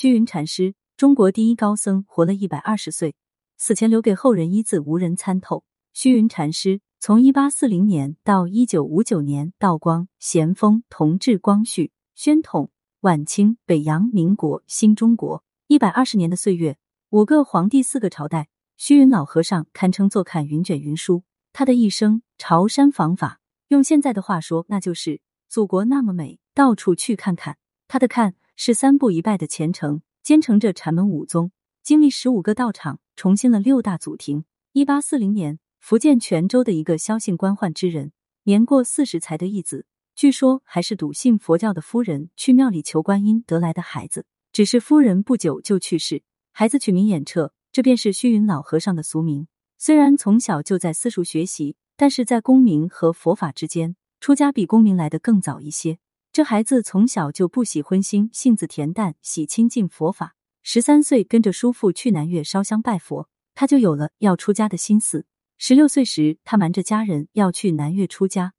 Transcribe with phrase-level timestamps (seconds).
[0.00, 3.14] 虚云禅师，中国第一高僧，活了一百二十岁，
[3.58, 5.62] 死前留给后人一字无人参透。
[5.92, 16.78] 虚云禅师从一八四零年到一九五九年，道光、咸丰、同治、光绪、宣统、晚清、北洋、民国、新中国，一百二十年的岁月，
[17.10, 18.48] 五个皇帝，四个朝代，
[18.78, 21.24] 虚云老和尚堪称坐看云卷云舒。
[21.52, 25.20] 他的一生朝山访法，用现在的话说，那就是
[25.50, 27.58] 祖国那么美，到处去看看。
[27.86, 31.50] 他的看是三步一拜的虔诚，兼承着禅门五宗，
[31.82, 34.44] 经历十五个道场，重新了六大祖庭。
[34.72, 35.58] 一八四零年。
[35.78, 44.26] 福建泉州的一个萧姓官宦之人，年过四十才得一子，据说还是笃信佛教的夫人去庙里求观音得来的孩子。
[44.52, 49.46] 只是夫人不久就去世，孩子取名眼彻，这便是虚云老和尚的俗名。
[49.78, 55.96] 虽然从小就在私塾学习，但是在功名和佛法之间，出家比功名来得更早一些。
[56.32, 60.36] 这孩子从小就不喜荤腥，性子恬淡，喜亲近佛法。
[60.62, 65.26] 十三岁跟着叔父去南岳烧香拜佛，他就有了要出家的心思。
[65.58, 68.54] 十六岁时，他瞒着家人要去南岳出家，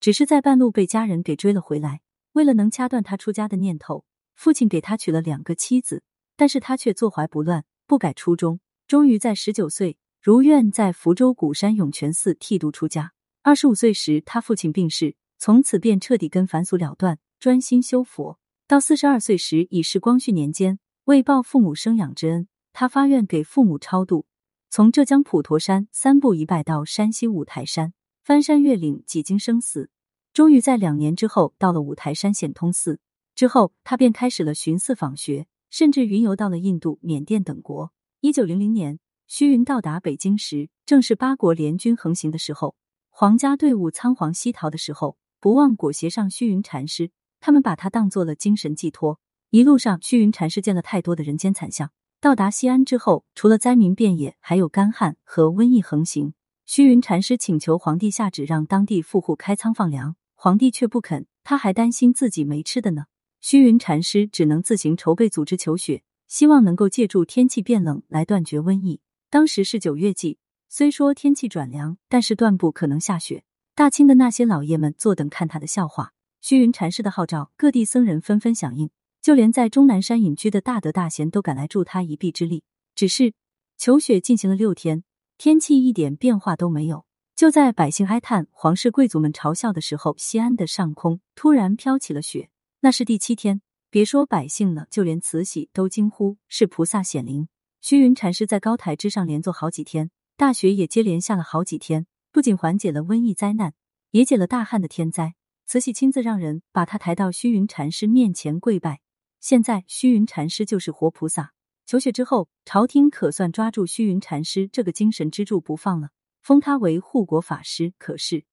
[0.00, 2.00] 只是在半路被家人给追了回来。
[2.32, 6.02] 为了能掐断他出家的念头，父亲给他娶了两个妻子，
[6.38, 8.60] 但是他却坐怀不乱，不改初衷。
[8.86, 13.12] 终于在十九岁如愿在福州鼓山涌泉寺剃度出家。
[13.42, 18.38] 二十五岁时，他父亲病逝，从此便彻底跟凡俗了断，专心修佛。
[18.68, 24.26] 到四十二岁时，已是光绪年间，为报父母生养之恩，他发愿给父母超度。
[24.68, 29.88] 从浙江普陀山三步一拜到山西五台山，翻山越岭，几经生死，
[30.34, 33.00] 终于在两年之后到了五台山显通寺。
[33.34, 37.90] 之后，他便开始了寻寺访学，甚至云游到了印度、缅甸等国。
[38.20, 42.76] 一九零零年，虚云到达北京时，正是八国联军横行的时候，
[43.08, 47.10] 皇家队伍仓皇西逃的时候，不忘裹挟上虚云禅师，
[47.40, 49.18] 他们把他当做了精神寄托。
[49.48, 51.90] 一路上，虚云禅师见了太多的人间惨象。
[52.20, 56.34] 到达西安之后，除了灾民遍野，还有干旱和瘟疫横行。
[56.66, 63.06] 虚云禅师请求皇帝下旨让当地富户开仓放粮，皇帝却不肯，他还担心自己没吃的呢。
[63.40, 69.00] 虚云禅师只能自行筹备组织求雪，希望能够借助天气变冷来断绝瘟疫。
[69.30, 70.38] 当时是九月季，
[70.68, 73.42] 虽说天气转凉，但是断不可能下雪。
[73.80, 76.12] 大清的那些老爷们坐等看他的笑话。
[76.42, 78.90] 虚云禅师的号召，各地僧人纷纷响应。
[79.22, 82.62] 就连在终南山隐居的大德大贤都赶来助他一臂之力。
[82.94, 83.32] 只是
[83.78, 85.02] 求雪进行了六天，
[85.38, 87.06] 天气一点变化都没有。
[87.34, 92.50] 就在百姓哀叹、皇室贵族们嘲笑的时候，西安的上空突然飘起了雪。
[92.80, 97.48] 那是第七天，别说百姓了，就连慈禧都惊呼是菩萨显灵。
[97.80, 103.74] 虚云禅师在高台之上连坐好几天，大雪也接连下了好几天，不仅缓解了瘟疫灾难，
[104.12, 105.34] 也解了大旱的天灾。
[105.66, 109.00] 慈禧亲自让人把他抬到虚云禅师面前跪拜。
[109.40, 111.52] 现在虚云禅师就是活菩萨。
[111.86, 116.10] 求学之后，朝廷可算抓住虚云禅师这个精神支柱不放了，
[116.40, 117.94] 封他为护国法师。
[117.98, 118.44] 可是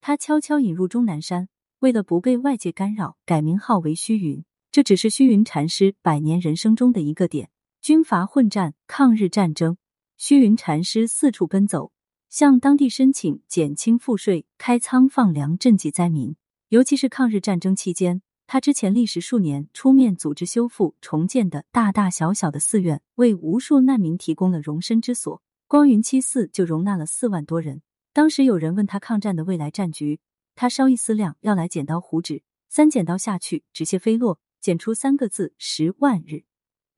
[0.00, 1.48] 他悄悄引入终南山，
[1.80, 4.44] 为了不被外界干扰，改名号为虚云。
[4.72, 7.50] 这只是虚云禅师百年人生中的一个点。
[7.82, 9.76] 军阀混战、抗日战争，
[10.16, 11.92] 虚云禅师四处奔走，
[12.28, 16.36] 向当地申请减轻赋税、开仓放粮、赈济灾民。
[16.68, 18.22] 尤其是抗日战争期间。
[18.48, 25.42] 他之前历时数年出面组织修复重建的大大小小的寺院，为无数难民提供了容身之所。
[25.66, 27.82] 光云七寺就容纳了四万多人。
[28.12, 30.20] 当时有人问他抗战的未来战局，
[30.54, 36.44] 他稍一思量，要来剪刀胡纸，三剪刀下去，纸屑飞落，剪出三个字：十万日，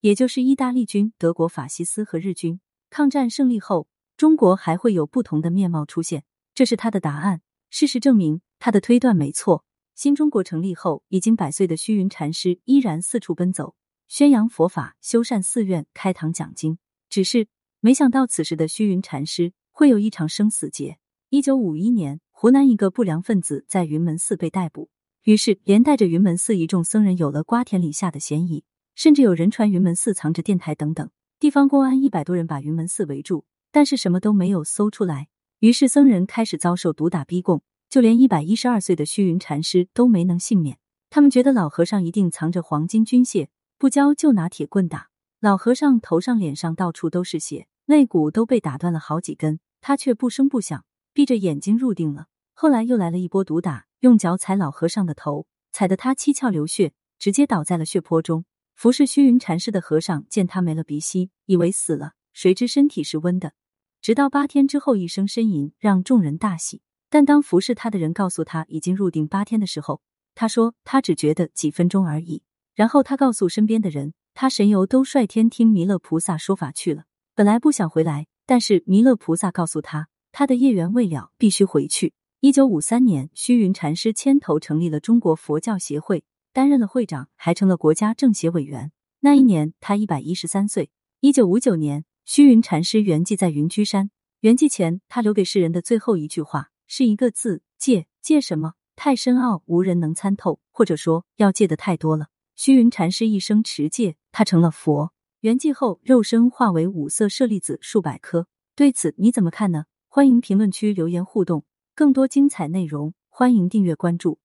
[0.00, 2.60] 也就是意大利军、德国法西斯和日军。
[2.88, 3.88] 抗战胜利后，
[4.22, 6.22] 中国还会有不同的面貌出现，
[6.54, 7.40] 这是他的答案。
[7.70, 9.64] 事实证明，他的推断没错。
[9.96, 13.74] 新中国成立后，已经百岁的虚云禅师依然四处奔走，
[14.06, 16.78] 宣扬佛法，修缮寺院，开堂讲经。
[17.10, 17.48] 只是
[17.80, 20.98] 没想到，此时的虚云禅师会有一场生死劫。
[21.30, 24.88] 一九五一年，湖南一个不良分子在云门寺被逮捕，
[25.24, 28.62] 于是连带着云门寺一众僧人有了瓜田李下的嫌疑，
[28.94, 31.10] 甚至有人传云门寺藏着电台等等。
[31.40, 35.26] 地方公安一百多人把云门寺围住，但是什么都没有搜出来。
[35.58, 37.64] 于是僧人开始遭受毒打逼供。
[37.92, 40.78] 就连一百一十二岁的虚云禅师都没能幸免。
[41.10, 45.08] 他们觉得老和尚一定藏着黄金军械，不交就拿铁棍打。
[45.40, 52.28] 老和尚头上、脸上到处都是血，肋骨都被打断了好几根，他却不声不响，闭着眼睛入定了。
[52.54, 58.46] 后来又来了一波毒打，用脚踩老和尚的头，踩得他七窍流血，直接倒在了血泊中。
[58.74, 63.52] 服侍虚云禅师的和尚见他没了鼻息，以为死了，谁知身体是温的。
[64.02, 66.82] 直到八天之后一声呻吟，让众人大喜。
[67.08, 70.02] 但当服侍他的人告诉他已经入定八天的时候，
[70.34, 72.42] 他说他只觉得几分钟而已。
[72.74, 77.04] 然后他告诉身边的人，他神游都率天听弥勒菩萨说法去了。
[77.36, 82.12] 本来不想回来，但是弥勒菩萨告诉他，他的业缘未了，必须回去。
[82.40, 88.90] 一九五三年，虚云禅师牵头成立了中国佛教协会，担任了会长，还成了国家政协委员。
[89.20, 90.90] 那一年，他一百一十三岁。
[91.20, 94.10] 一九五九年，虚云禅师圆寂在云居山。
[94.40, 98.06] 圆寂前，他留给世人的最后一句话是一个字：戒。
[98.20, 98.74] 戒什么？
[98.94, 100.60] 太深奥，无人能参透。
[100.70, 102.28] 或者说，要戒的太多了。
[102.54, 105.12] 虚云禅师一生持戒，他成了佛。
[105.40, 108.46] 圆寂后，肉身化为五色舍利子数百颗。
[108.76, 109.86] 对此你怎么看呢？
[110.06, 111.64] 欢迎评论区留言互动。
[111.94, 114.38] 更多精彩内容，欢迎订阅关注。